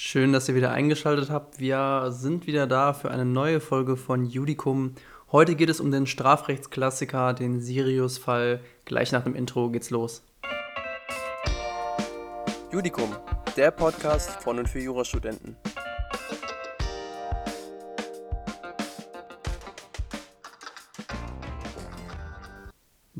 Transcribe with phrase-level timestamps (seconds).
[0.00, 1.58] Schön, dass ihr wieder eingeschaltet habt.
[1.58, 4.94] Wir sind wieder da für eine neue Folge von Judicum.
[5.32, 8.60] Heute geht es um den Strafrechtsklassiker, den Sirius-Fall.
[8.84, 10.22] Gleich nach dem Intro geht's los.
[12.70, 13.10] Judicum,
[13.56, 15.56] der Podcast von und für Jurastudenten.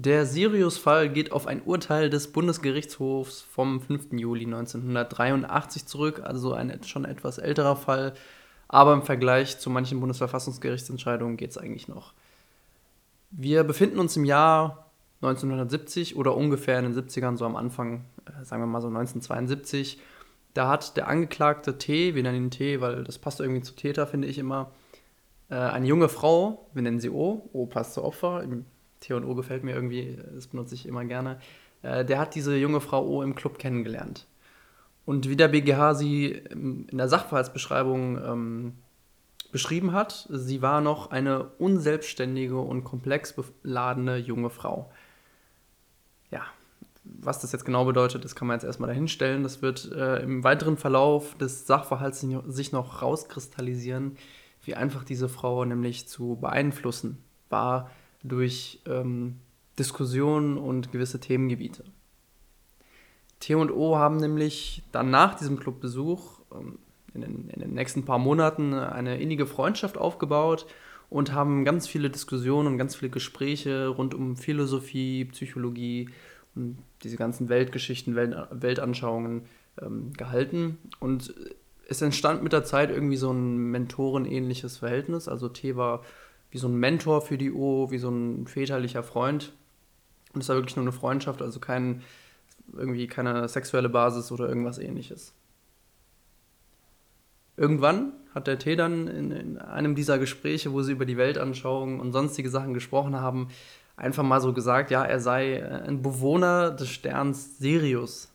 [0.09, 4.13] Der Sirius-Fall geht auf ein Urteil des Bundesgerichtshofs vom 5.
[4.13, 8.15] Juli 1983 zurück, also ein schon etwas älterer Fall,
[8.69, 12.15] aber im Vergleich zu manchen Bundesverfassungsgerichtsentscheidungen geht es eigentlich noch.
[13.33, 14.91] Wir befinden uns im Jahr
[15.21, 20.01] 1970 oder ungefähr in den 70ern, so am Anfang, äh, sagen wir mal so 1972.
[20.55, 24.07] Da hat der Angeklagte T, wir nennen ihn T, weil das passt irgendwie zu Täter,
[24.07, 24.73] finde ich immer,
[25.51, 28.43] äh, eine junge Frau, wir nennen sie O, O passt zu Opfer,
[29.17, 31.39] und O gefällt mir irgendwie, das benutze ich immer gerne.
[31.83, 34.27] Äh, der hat diese junge Frau O im Club kennengelernt.
[35.07, 38.73] Und wie der BGH sie in der Sachverhaltsbeschreibung ähm,
[39.53, 44.93] beschrieben hat, sie war noch eine unselbstständige und komplex beladene junge Frau.
[46.31, 46.43] Ja,
[47.05, 49.43] was das jetzt genau bedeutet, das kann man jetzt erstmal dahinstellen.
[49.43, 54.19] Das wird äh, im weiteren Verlauf des Sachverhalts sich noch rauskristallisieren,
[54.65, 57.17] wie einfach diese Frau nämlich zu beeinflussen
[57.49, 57.91] war
[58.23, 59.37] durch ähm,
[59.79, 61.85] Diskussionen und gewisse Themengebiete.
[63.41, 66.79] T und O haben nämlich dann nach diesem Clubbesuch ähm,
[67.15, 70.67] in, den, in den nächsten paar Monaten eine innige Freundschaft aufgebaut
[71.11, 76.11] und haben ganz viele Diskussionen und ganz viele Gespräche rund um Philosophie, Psychologie
[76.55, 79.43] und diese ganzen Weltgeschichten, Welt, Weltanschauungen
[79.81, 80.79] ähm, gehalten.
[81.01, 81.35] Und
[81.89, 85.29] es entstand mit der Zeit irgendwie so ein mentorenähnliches Verhältnis.
[85.29, 86.03] Also T war
[86.51, 89.53] wie so ein Mentor für die O, wie so ein väterlicher Freund.
[90.33, 92.03] Und es war wirklich nur eine Freundschaft, also kein,
[92.73, 95.35] irgendwie keine sexuelle Basis oder irgendwas ähnliches.
[97.57, 101.99] Irgendwann hat der T dann in, in, einem dieser Gespräche, wo sie über die Weltanschauung
[101.99, 103.49] und sonstige Sachen gesprochen haben,
[103.97, 108.31] einfach mal so gesagt, ja, er sei ein Bewohner des Sterns Sirius.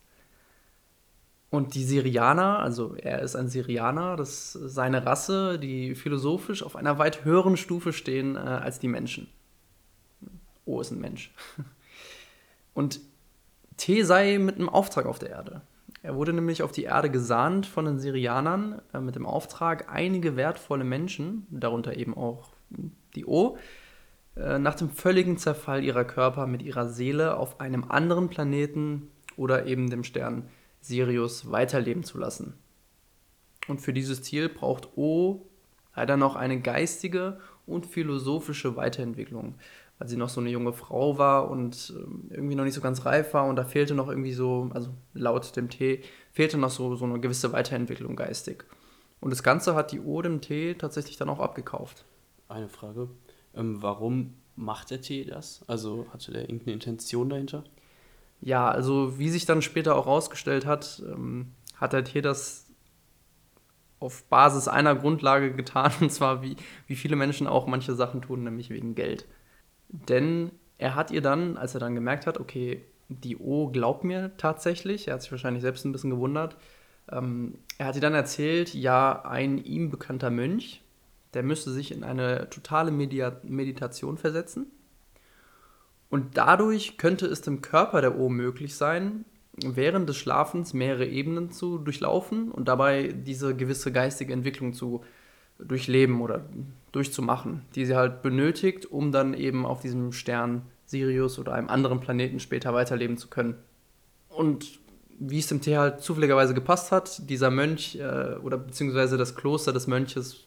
[1.54, 6.74] Und die Syrianer, also er ist ein Syrianer, das ist seine Rasse, die philosophisch auf
[6.74, 9.28] einer weit höheren Stufe stehen äh, als die Menschen.
[10.64, 11.32] O ist ein Mensch.
[12.74, 12.98] Und
[13.76, 15.60] T sei mit einem Auftrag auf der Erde.
[16.02, 20.34] Er wurde nämlich auf die Erde gesandt von den Syrianern äh, mit dem Auftrag, einige
[20.34, 22.48] wertvolle Menschen, darunter eben auch
[23.14, 23.58] die O,
[24.34, 29.66] äh, nach dem völligen Zerfall ihrer Körper mit ihrer Seele auf einem anderen Planeten oder
[29.66, 30.48] eben dem Stern
[30.84, 32.54] Sirius weiterleben zu lassen.
[33.68, 35.46] Und für dieses Ziel braucht O
[35.96, 39.54] leider noch eine geistige und philosophische Weiterentwicklung,
[39.98, 43.06] weil sie noch so eine junge Frau war und ähm, irgendwie noch nicht so ganz
[43.06, 46.02] reif war und da fehlte noch irgendwie so, also laut dem T,
[46.32, 48.64] fehlte noch so, so eine gewisse Weiterentwicklung geistig.
[49.20, 52.04] Und das Ganze hat die O dem T tatsächlich dann auch abgekauft.
[52.48, 53.08] Eine Frage,
[53.54, 55.64] ähm, warum macht der T das?
[55.66, 57.64] Also hatte der irgendeine Intention dahinter?
[58.44, 62.66] Ja, also wie sich dann später auch rausgestellt hat, ähm, hat er hier das
[64.00, 66.56] auf Basis einer Grundlage getan, und zwar wie,
[66.86, 69.26] wie viele Menschen auch manche Sachen tun, nämlich wegen Geld.
[69.88, 74.36] Denn er hat ihr dann, als er dann gemerkt hat, okay, die O glaubt mir
[74.36, 76.56] tatsächlich, er hat sich wahrscheinlich selbst ein bisschen gewundert,
[77.10, 80.82] ähm, er hat ihr dann erzählt, ja, ein ihm bekannter Mönch,
[81.32, 84.70] der müsste sich in eine totale Media Meditation versetzen
[86.14, 89.24] und dadurch könnte es dem Körper der O möglich sein,
[89.56, 95.02] während des Schlafens mehrere Ebenen zu durchlaufen und dabei diese gewisse geistige Entwicklung zu
[95.58, 96.44] durchleben oder
[96.92, 101.98] durchzumachen, die sie halt benötigt, um dann eben auf diesem Stern Sirius oder einem anderen
[101.98, 103.56] Planeten später weiterleben zu können.
[104.28, 104.78] Und
[105.18, 109.72] wie es dem Tee halt zufälligerweise gepasst hat, dieser Mönch äh, oder beziehungsweise das Kloster
[109.72, 110.44] des Mönches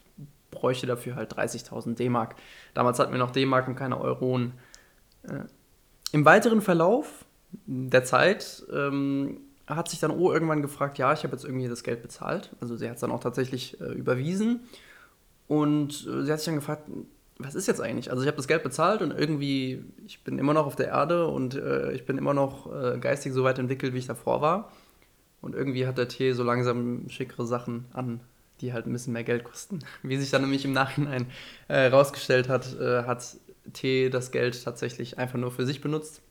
[0.50, 2.36] bräuchte dafür halt 30.000 D-Mark.
[2.72, 4.54] Damals hatten wir noch D-Mark und keine Euronen.
[5.24, 5.40] Äh,
[6.12, 7.24] im weiteren Verlauf
[7.66, 11.82] der Zeit ähm, hat sich dann O irgendwann gefragt, ja, ich habe jetzt irgendwie das
[11.82, 12.50] Geld bezahlt.
[12.60, 14.60] Also sie hat es dann auch tatsächlich äh, überwiesen.
[15.46, 16.88] Und äh, sie hat sich dann gefragt,
[17.38, 18.10] was ist jetzt eigentlich?
[18.10, 21.28] Also ich habe das Geld bezahlt und irgendwie, ich bin immer noch auf der Erde
[21.28, 24.72] und äh, ich bin immer noch äh, geistig so weit entwickelt, wie ich davor war.
[25.40, 28.20] Und irgendwie hat der T so langsam schickere Sachen an,
[28.60, 29.78] die halt ein bisschen mehr Geld kosten.
[30.02, 31.26] Wie sich dann nämlich im Nachhinein
[31.68, 33.36] herausgestellt äh, hat, äh, hat
[33.72, 36.22] T das Geld tatsächlich einfach nur für sich benutzt,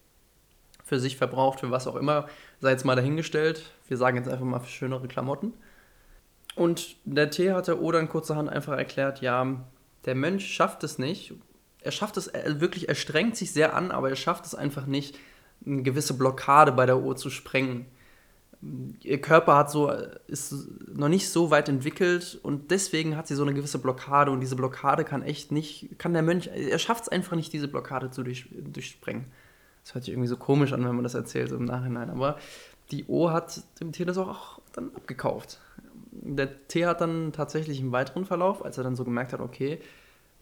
[0.84, 2.28] für sich verbraucht, für was auch immer,
[2.60, 3.72] sei jetzt mal dahingestellt.
[3.88, 5.54] Wir sagen jetzt einfach mal für schönere Klamotten.
[6.56, 9.66] Und der T hatte O dann kurzerhand einfach erklärt, ja,
[10.06, 11.34] der Mönch schafft es nicht.
[11.82, 14.86] Er schafft es er wirklich, er strengt sich sehr an, aber er schafft es einfach
[14.88, 15.18] nicht,
[15.66, 17.86] eine gewisse Blockade bei der O zu sprengen.
[18.62, 19.92] Ihr Körper hat so,
[20.28, 20.54] ist
[20.94, 24.56] noch nicht so weit entwickelt und deswegen hat sie so eine gewisse Blockade und diese
[24.56, 28.24] Blockade kann echt nicht, kann der Mönch, er schafft es einfach nicht, diese Blockade zu
[28.24, 29.26] durch, durchsprengen.
[29.84, 32.38] Das hört sich irgendwie so komisch an, wenn man das erzählt im Nachhinein, aber
[32.92, 35.60] die O hat dem Tier das auch dann abgekauft.
[36.12, 39.80] Der T hat dann tatsächlich im weiteren Verlauf, als er dann so gemerkt hat, okay,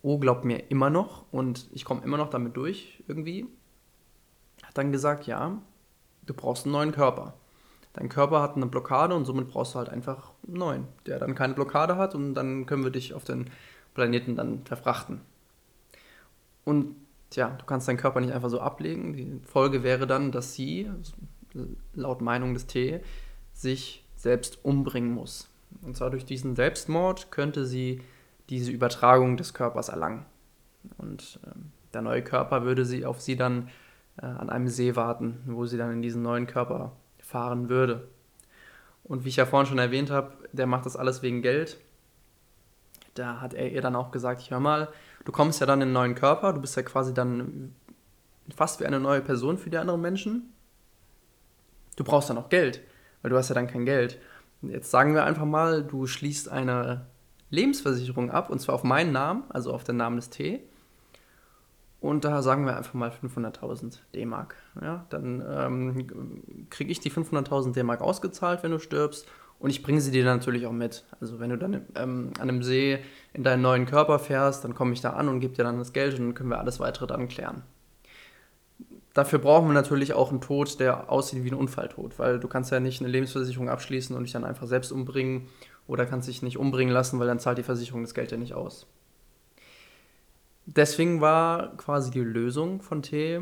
[0.02, 3.46] O glaubt mir immer noch und ich komme immer noch damit durch irgendwie,
[4.64, 5.62] hat dann gesagt, ja,
[6.26, 7.34] du brauchst einen neuen Körper
[7.96, 11.34] dein Körper hat eine Blockade und somit brauchst du halt einfach einen neuen, der dann
[11.34, 13.50] keine Blockade hat und dann können wir dich auf den
[13.94, 15.22] Planeten dann verfrachten.
[16.66, 16.96] Und
[17.34, 19.14] ja, du kannst deinen Körper nicht einfach so ablegen.
[19.14, 20.90] Die Folge wäre dann, dass sie,
[21.94, 23.02] laut Meinung des T,
[23.54, 25.50] sich selbst umbringen muss.
[25.82, 28.02] Und zwar durch diesen Selbstmord könnte sie
[28.50, 30.26] diese Übertragung des Körpers erlangen.
[30.98, 31.52] Und äh,
[31.94, 33.70] der neue Körper würde sie auf sie dann
[34.18, 36.92] äh, an einem See warten, wo sie dann in diesen neuen Körper
[37.36, 38.08] fahren würde.
[39.04, 41.78] Und wie ich ja vorhin schon erwähnt habe, der macht das alles wegen Geld.
[43.14, 44.88] Da hat er ihr dann auch gesagt, hör mal,
[45.26, 47.76] du kommst ja dann in einen neuen Körper, du bist ja quasi dann
[48.56, 50.54] fast wie eine neue Person für die anderen Menschen.
[51.98, 52.80] Du brauchst dann auch Geld,
[53.22, 54.18] weil du hast ja dann kein Geld.
[54.62, 57.06] Jetzt sagen wir einfach mal, du schließt eine
[57.50, 60.64] Lebensversicherung ab, und zwar auf meinen Namen, also auf den Namen des T.
[62.06, 64.56] Und da sagen wir einfach mal 500.000 D-Mark.
[64.80, 69.28] Ja, dann ähm, kriege ich die 500.000 D-Mark ausgezahlt, wenn du stirbst.
[69.58, 71.04] Und ich bringe sie dir natürlich auch mit.
[71.20, 73.00] Also wenn du dann ähm, an einem See
[73.34, 75.94] in deinen neuen Körper fährst, dann komme ich da an und gebe dir dann das
[75.94, 77.64] Geld und dann können wir alles weitere dann klären.
[79.16, 82.72] Dafür brauchen wir natürlich auch einen Tod, der aussieht wie ein Unfalltod, weil du kannst
[82.72, 85.48] ja nicht eine Lebensversicherung abschließen und dich dann einfach selbst umbringen
[85.88, 88.54] oder kannst dich nicht umbringen lassen, weil dann zahlt die Versicherung das Geld ja nicht
[88.54, 88.86] aus.
[90.66, 93.42] Deswegen war quasi die Lösung von T,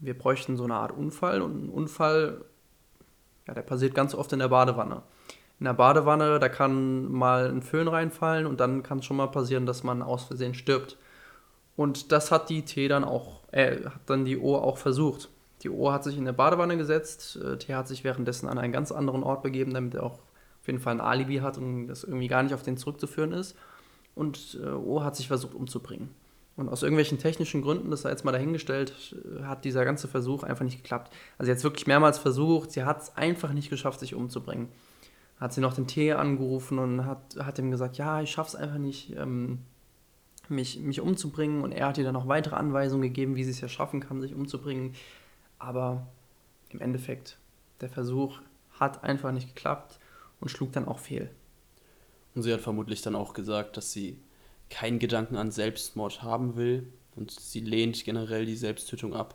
[0.00, 2.44] wir bräuchten so eine Art Unfall und ein Unfall,
[3.46, 5.02] ja, der passiert ganz oft in der Badewanne.
[5.58, 9.28] In der Badewanne, da kann mal ein Föhn reinfallen und dann kann es schon mal
[9.28, 10.96] passieren, dass man aus Versehen stirbt.
[11.76, 15.30] Und das hat die T dann auch, äh, hat dann die O auch versucht.
[15.62, 18.72] Die O hat sich in der Badewanne gesetzt, äh, T hat sich währenddessen an einen
[18.72, 20.18] ganz anderen Ort begeben, damit er auch
[20.60, 23.56] auf jeden Fall ein Alibi hat und das irgendwie gar nicht auf den zurückzuführen ist.
[24.14, 26.10] Und äh, O hat sich versucht umzubringen.
[26.56, 30.64] Und aus irgendwelchen technischen Gründen, das sei jetzt mal dahingestellt, hat dieser ganze Versuch einfach
[30.64, 31.12] nicht geklappt.
[31.36, 34.68] Also sie hat es wirklich mehrmals versucht, sie hat es einfach nicht geschafft, sich umzubringen.
[35.40, 38.78] Hat sie noch den T angerufen und hat, hat ihm gesagt, ja, ich schaff's einfach
[38.78, 39.58] nicht, ähm,
[40.48, 41.62] mich, mich umzubringen.
[41.62, 44.20] Und er hat ihr dann noch weitere Anweisungen gegeben, wie sie es ja schaffen kann,
[44.20, 44.94] sich umzubringen.
[45.58, 46.06] Aber
[46.70, 47.36] im Endeffekt,
[47.80, 48.38] der Versuch
[48.78, 49.98] hat einfach nicht geklappt
[50.40, 51.30] und schlug dann auch fehl.
[52.36, 54.18] Und sie hat vermutlich dann auch gesagt, dass sie
[54.70, 59.34] keinen Gedanken an Selbstmord haben will und sie lehnt generell die Selbsttötung ab.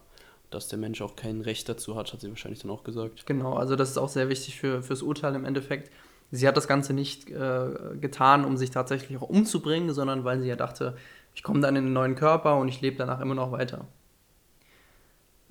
[0.49, 3.27] Dass der Mensch auch kein Recht dazu hat, hat sie wahrscheinlich dann auch gesagt.
[3.27, 5.91] Genau, also das ist auch sehr wichtig für, fürs Urteil im Endeffekt.
[6.31, 7.69] Sie hat das Ganze nicht äh,
[8.01, 10.97] getan, um sich tatsächlich auch umzubringen, sondern weil sie ja dachte,
[11.35, 13.85] ich komme dann in einen neuen Körper und ich lebe danach immer noch weiter.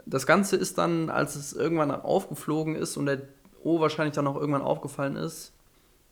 [0.05, 3.23] Das Ganze ist dann, als es irgendwann aufgeflogen ist und der
[3.63, 5.53] O wahrscheinlich dann auch irgendwann aufgefallen ist,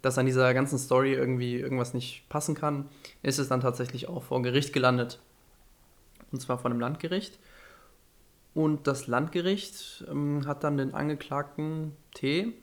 [0.02, 2.88] dass an dieser ganzen Story irgendwie irgendwas nicht passen kann,
[3.22, 5.20] ist es dann tatsächlich auch vor Gericht gelandet.
[6.32, 7.38] Und zwar vor einem Landgericht.
[8.54, 12.54] Und das Landgericht ähm, hat dann den Angeklagten T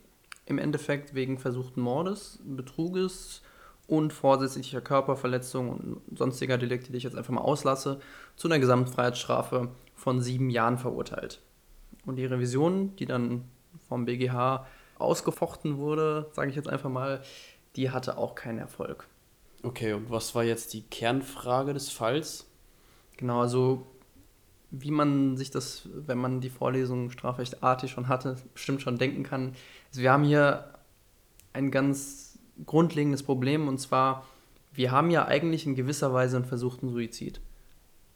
[0.46, 3.42] im Endeffekt wegen versuchten Mordes, Betruges
[3.88, 8.00] und vorsätzlicher Körperverletzung und sonstiger Delikte, die ich jetzt einfach mal auslasse,
[8.36, 11.42] zu einer Gesamtfreiheitsstrafe von sieben Jahren verurteilt.
[12.06, 13.46] Und die Revision, die dann
[13.88, 14.66] vom BGH
[15.04, 17.22] ausgefochten wurde, sage ich jetzt einfach mal,
[17.76, 19.08] die hatte auch keinen Erfolg.
[19.64, 22.48] Okay, und was war jetzt die Kernfrage des Falls?
[23.18, 23.88] Genau, also
[24.72, 29.24] wie man sich das, wenn man die Vorlesung Strafrecht AT schon hatte, bestimmt schon denken
[29.24, 29.54] kann.
[29.90, 30.74] Also wir haben hier
[31.54, 34.26] ein ganz grundlegendes Problem und zwar,
[34.74, 37.40] wir haben ja eigentlich in gewisser Weise einen versuchten Suizid.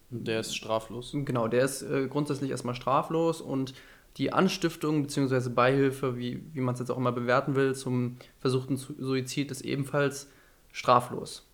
[0.09, 1.11] Der ist straflos.
[1.13, 3.73] Genau, der ist äh, grundsätzlich erstmal straflos und
[4.17, 5.49] die Anstiftung bzw.
[5.49, 10.29] Beihilfe, wie, wie man es jetzt auch immer bewerten will, zum versuchten Suizid ist ebenfalls
[10.71, 11.47] straflos.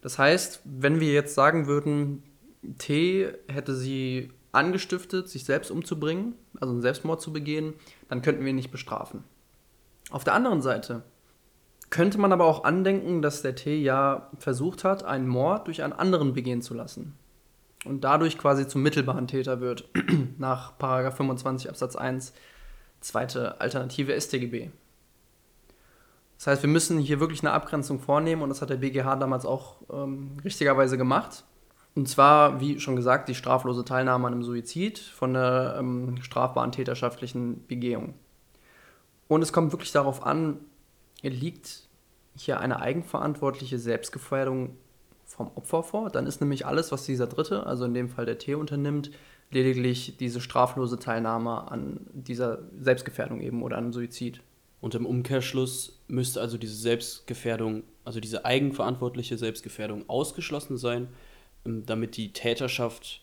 [0.00, 2.22] Das heißt, wenn wir jetzt sagen würden,
[2.78, 7.74] T hätte sie angestiftet, sich selbst umzubringen, also einen Selbstmord zu begehen,
[8.08, 9.24] dann könnten wir ihn nicht bestrafen.
[10.10, 11.02] Auf der anderen Seite
[11.90, 15.92] könnte man aber auch andenken, dass der T ja versucht hat, einen Mord durch einen
[15.92, 17.14] anderen begehen zu lassen
[17.84, 19.88] und dadurch quasi zum mittelbaren Täter wird,
[20.38, 22.32] nach 25 Absatz 1,
[23.00, 24.70] zweite Alternative StGB.
[26.38, 29.46] Das heißt, wir müssen hier wirklich eine Abgrenzung vornehmen und das hat der BGH damals
[29.46, 31.44] auch ähm, richtigerweise gemacht.
[31.94, 36.72] Und zwar, wie schon gesagt, die straflose Teilnahme an einem Suizid von der ähm, strafbaren
[36.72, 38.14] täterschaftlichen Begehung.
[39.28, 40.58] Und es kommt wirklich darauf an,
[41.22, 41.88] liegt
[42.34, 44.76] hier eine eigenverantwortliche Selbstgefährdung
[45.32, 46.10] vom Opfer vor.
[46.10, 49.10] Dann ist nämlich alles, was dieser Dritte, also in dem Fall der T unternimmt,
[49.50, 54.40] lediglich diese straflose Teilnahme an dieser Selbstgefährdung eben oder an Suizid.
[54.80, 61.08] Und im Umkehrschluss müsste also diese Selbstgefährdung, also diese eigenverantwortliche Selbstgefährdung ausgeschlossen sein,
[61.64, 63.22] ähm, damit die Täterschaft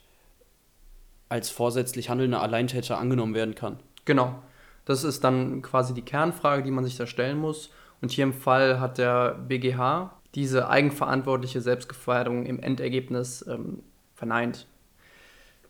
[1.27, 3.79] als vorsätzlich handelnder Alleintäter angenommen werden kann.
[4.05, 4.41] Genau.
[4.85, 7.69] Das ist dann quasi die Kernfrage, die man sich da stellen muss.
[8.01, 13.83] Und hier im Fall hat der BGH diese eigenverantwortliche Selbstgefährdung im Endergebnis ähm,
[14.15, 14.67] verneint.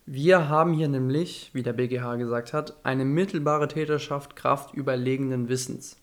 [0.06, 5.98] Wir haben hier nämlich, wie der BGH gesagt hat, eine mittelbare Täterschaft Kraft überlegenen Wissens.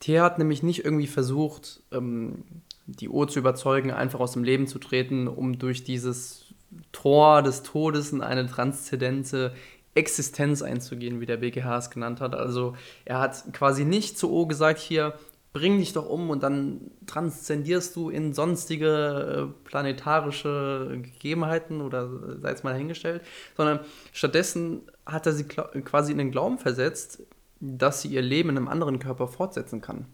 [0.00, 2.44] T hat nämlich nicht irgendwie versucht, ähm,
[2.86, 6.46] die Uhr zu überzeugen, einfach aus dem Leben zu treten, um durch dieses
[6.92, 9.54] Tor des Todes in eine transzendente
[9.94, 12.34] Existenz einzugehen, wie der BGH es genannt hat.
[12.34, 15.14] Also er hat quasi nicht zu O gesagt, hier,
[15.58, 22.52] bring dich doch um und dann transzendierst du in sonstige äh, planetarische Gegebenheiten oder sei
[22.52, 23.22] es mal dahingestellt,
[23.56, 23.80] sondern
[24.12, 27.24] stattdessen hat er sie quasi in den Glauben versetzt,
[27.60, 30.06] dass sie ihr Leben in einem anderen Körper fortsetzen kann.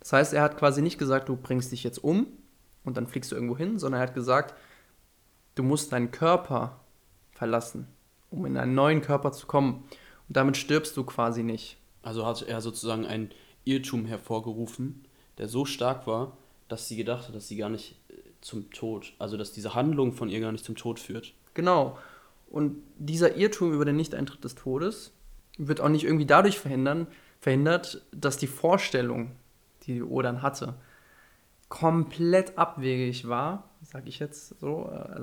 [0.00, 2.26] Das heißt, er hat quasi nicht gesagt, du bringst dich jetzt um
[2.84, 4.54] und dann fliegst du irgendwo hin, sondern er hat gesagt,
[5.54, 6.80] du musst deinen Körper
[7.32, 7.86] verlassen,
[8.30, 9.84] um in einen neuen Körper zu kommen.
[10.28, 11.78] Und damit stirbst du quasi nicht.
[12.02, 13.30] Also hat er sozusagen ein
[13.64, 15.04] Irrtum hervorgerufen,
[15.38, 16.36] der so stark war,
[16.68, 20.12] dass sie gedacht hat, dass sie gar nicht äh, zum Tod, also dass diese Handlung
[20.12, 21.34] von ihr gar nicht zum Tod führt.
[21.54, 21.98] Genau.
[22.50, 25.12] Und dieser Irrtum über den Nichteintritt des Todes
[25.58, 27.06] wird auch nicht irgendwie dadurch verhindern,
[27.40, 29.32] verhindert, dass die Vorstellung,
[29.82, 30.74] die die O dann hatte,
[31.68, 34.90] komplett abwegig war, sage ich jetzt so.
[34.92, 35.20] Äh,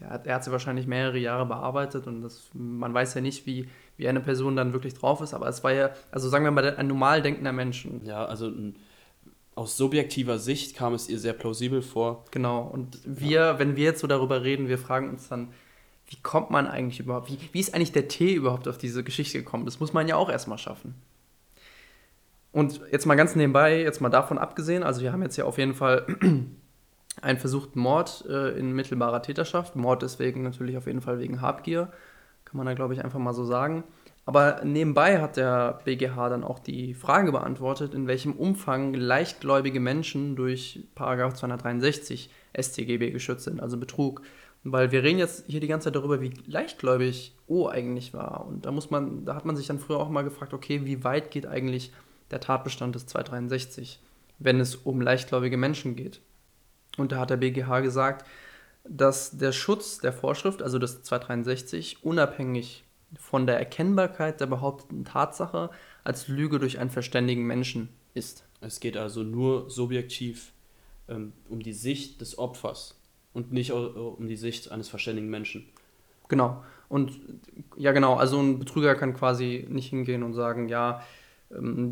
[0.00, 3.68] also er hat sie wahrscheinlich mehrere Jahre bearbeitet und das, man weiß ja nicht, wie,
[3.96, 6.76] wie eine Person dann wirklich drauf ist, aber es war ja, also sagen wir mal,
[6.76, 7.86] ein normal denkender Mensch.
[8.04, 8.50] Ja, also
[9.54, 12.24] aus subjektiver Sicht kam es ihr sehr plausibel vor.
[12.30, 13.58] Genau, und wir, ja.
[13.58, 15.48] wenn wir jetzt so darüber reden, wir fragen uns dann,
[16.06, 19.38] wie kommt man eigentlich überhaupt, wie, wie ist eigentlich der T überhaupt auf diese Geschichte
[19.38, 19.66] gekommen?
[19.66, 20.94] Das muss man ja auch erstmal schaffen.
[22.50, 25.58] Und jetzt mal ganz nebenbei, jetzt mal davon abgesehen, also wir haben jetzt ja auf
[25.58, 26.06] jeden Fall
[27.20, 29.76] einen versuchten Mord äh, in mittelbarer Täterschaft.
[29.76, 31.92] Mord deswegen natürlich auf jeden Fall wegen Habgier.
[32.44, 33.84] Kann man da, glaube ich, einfach mal so sagen.
[34.24, 40.36] Aber nebenbei hat der BGH dann auch die Frage beantwortet, in welchem Umfang leichtgläubige Menschen
[40.36, 44.22] durch 263 StGB geschützt sind, also Betrug.
[44.64, 48.46] Weil wir reden jetzt hier die ganze Zeit darüber, wie leichtgläubig O eigentlich war.
[48.46, 51.02] Und da muss man, da hat man sich dann früher auch mal gefragt, okay, wie
[51.02, 51.92] weit geht eigentlich
[52.30, 54.00] der Tatbestand des 263,
[54.38, 56.20] wenn es um leichtgläubige Menschen geht?
[56.96, 58.26] Und da hat der BGH gesagt,
[58.84, 62.84] dass der Schutz der Vorschrift, also des 263, unabhängig
[63.18, 65.70] von der Erkennbarkeit der behaupteten Tatsache
[66.04, 68.44] als Lüge durch einen verständigen Menschen ist.
[68.60, 70.52] Es geht also nur subjektiv
[71.08, 72.98] ähm, um die Sicht des Opfers
[73.32, 75.66] und nicht um die Sicht eines verständigen Menschen.
[76.28, 76.62] Genau.
[76.88, 77.18] Und
[77.76, 81.02] ja, genau, also ein Betrüger kann quasi nicht hingehen und sagen, ja,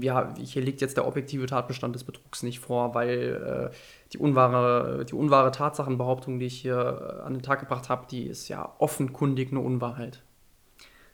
[0.00, 3.76] ja, hier liegt jetzt der objektive Tatbestand des Betrugs nicht vor, weil äh,
[4.12, 8.26] die, unwahre, die unwahre Tatsachenbehauptung, die ich hier äh, an den Tag gebracht habe, die
[8.26, 10.22] ist ja offenkundig eine Unwahrheit.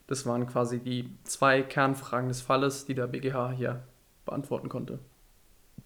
[0.07, 3.83] Das waren quasi die zwei Kernfragen des Falles, die der BGH hier
[4.25, 5.01] beantworten konnte.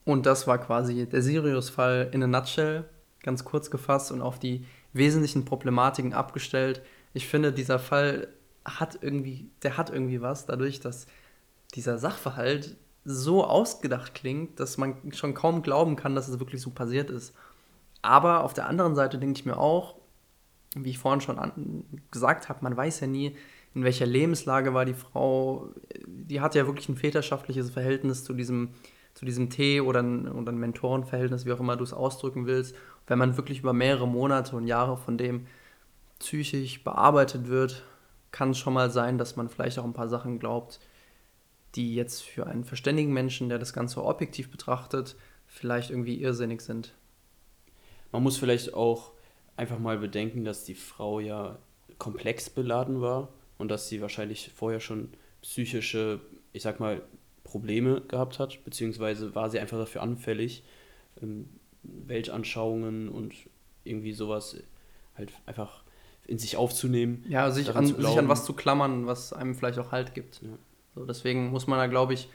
[0.05, 2.85] Und das war quasi der Sirius-Fall in a nutshell,
[3.23, 6.83] ganz kurz gefasst und auf die wesentlichen Problematiken abgestellt.
[7.15, 8.29] Ich finde, dieser Fall
[8.65, 11.07] hat irgendwie, der hat irgendwie was, dadurch, dass
[11.75, 16.71] dieser Sachverhalt so ausgedacht klingt, dass man schon kaum glauben kann, dass es wirklich so
[16.71, 17.35] passiert ist.
[18.03, 19.97] Aber auf der anderen Seite denke ich mir auch,
[20.75, 23.37] wie ich vorhin schon gesagt habe, man weiß ja nie,
[23.75, 25.69] in welcher Lebenslage war die Frau.
[26.07, 28.71] Die hat ja wirklich ein väterschaftliches Verhältnis zu diesem,
[29.15, 32.75] zu diesem Tee oder ein, oder ein Mentorenverhältnis, wie auch immer du es ausdrücken willst.
[33.07, 35.47] Wenn man wirklich über mehrere Monate und Jahre von dem
[36.19, 37.83] psychisch bearbeitet wird,
[38.31, 40.81] kann es schon mal sein, dass man vielleicht auch ein paar Sachen glaubt,
[41.75, 46.95] die jetzt für einen verständigen Menschen, der das Ganze objektiv betrachtet, vielleicht irgendwie irrsinnig sind.
[48.13, 49.13] Man muss vielleicht auch
[49.57, 51.59] einfach mal bedenken, dass die Frau ja
[51.99, 55.11] komplex beladen war und dass sie wahrscheinlich vorher schon
[55.43, 56.21] psychische,
[56.53, 57.03] ich sag mal,
[57.45, 60.63] Probleme gehabt hat, beziehungsweise war sie einfach dafür anfällig,
[61.21, 61.49] ähm,
[61.83, 63.35] Weltanschauungen und
[63.85, 64.57] irgendwie sowas
[65.17, 65.83] halt einfach
[66.27, 67.25] in sich aufzunehmen.
[67.29, 70.43] Ja, sich an, sich an was zu klammern, was einem vielleicht auch Halt gibt.
[70.43, 70.49] Ja.
[70.95, 72.29] So, deswegen muss man da, glaube ich,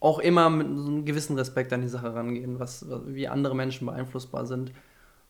[0.00, 3.86] auch immer mit so einem gewissen Respekt an die Sache rangehen, was, wie andere Menschen
[3.86, 4.72] beeinflussbar sind.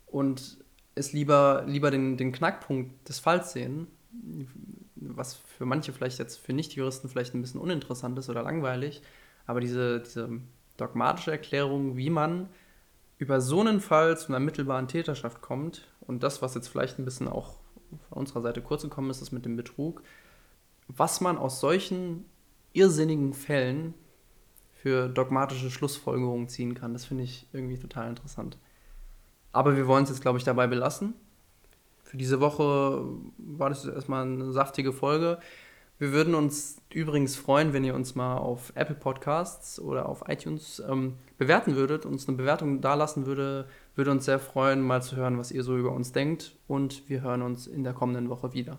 [0.07, 0.59] Und
[0.95, 3.89] es lieber, lieber den, den Knackpunkt des Falls sehen,
[4.95, 9.03] was für manche vielleicht jetzt für Nicht-Juristen vielleicht ein bisschen uninteressant ist oder langweilig,
[9.47, 10.31] Aber diese, diese
[10.77, 12.49] dogmatische Erklärung, wie man
[13.19, 17.05] über so einen Fall zu einer mittelbaren Täterschaft kommt und das, was jetzt vielleicht ein
[17.05, 17.59] bisschen auch
[18.09, 20.03] von unserer Seite kurz gekommen ist, ist mit dem Betrug,
[20.89, 22.25] was man aus solchen
[22.73, 23.95] irrsinnigen Fällen
[24.73, 28.59] für dogmatische Schlussfolgerungen ziehen kann, das finde ich irgendwie total interessant.
[29.53, 31.15] Aber wir wollen es jetzt, glaube ich, dabei belassen.
[32.05, 33.05] Für diese Woche
[33.39, 35.39] war das erstmal eine saftige Folge.
[35.99, 40.83] Wir würden uns übrigens freuen, wenn ihr uns mal auf Apple Podcasts oder auf iTunes
[40.89, 43.67] ähm, bewerten würdet, uns eine Bewertung dalassen würde.
[43.97, 46.57] Würde uns sehr freuen, mal zu hören, was ihr so über uns denkt.
[46.67, 48.79] Und wir hören uns in der kommenden Woche wieder.